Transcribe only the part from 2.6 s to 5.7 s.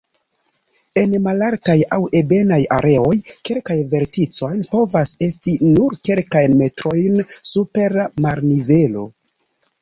areoj kelkaj verticoj povas esti